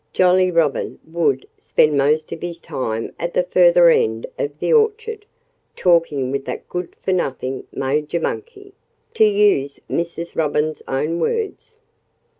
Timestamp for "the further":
3.35-3.89